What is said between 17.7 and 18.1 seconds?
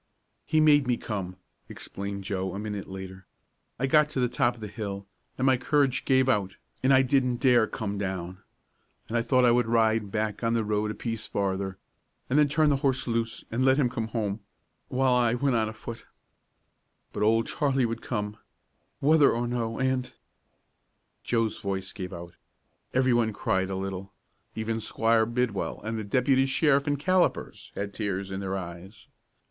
would